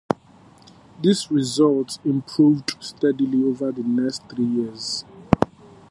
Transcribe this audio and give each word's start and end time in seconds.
His 1.03 1.29
results 1.29 1.99
improved 2.03 2.75
steadily 2.83 3.43
over 3.43 3.71
the 3.71 3.83
next 3.83 4.27
three 4.29 4.45
years. 4.45 5.05